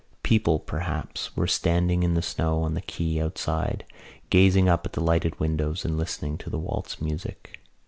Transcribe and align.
People, 0.23 0.57
perhaps, 0.57 1.37
were 1.37 1.45
standing 1.45 2.01
in 2.01 2.15
the 2.15 2.23
snow 2.23 2.63
on 2.63 2.73
the 2.73 2.81
quay 2.81 3.21
outside, 3.21 3.85
gazing 4.31 4.67
up 4.67 4.83
at 4.83 4.93
the 4.93 4.99
lighted 5.03 5.39
windows 5.39 5.85
and 5.85 5.95
listening 5.95 6.39
to 6.39 6.49
the 6.49 6.57
waltz 6.57 6.99
music. 6.99 7.59